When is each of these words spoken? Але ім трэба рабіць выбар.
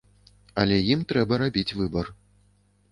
Але 0.61 0.79
ім 0.95 1.03
трэба 1.13 1.41
рабіць 1.43 1.71
выбар. 1.79 2.15